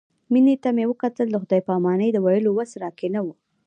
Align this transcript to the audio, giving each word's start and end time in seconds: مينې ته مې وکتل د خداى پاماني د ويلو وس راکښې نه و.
مينې 0.31 0.55
ته 0.63 0.69
مې 0.75 0.85
وکتل 0.91 1.27
د 1.31 1.35
خداى 1.41 1.61
پاماني 1.67 2.09
د 2.11 2.17
ويلو 2.25 2.49
وس 2.57 2.71
راکښې 2.81 3.09
نه 3.15 3.21
و. 3.25 3.27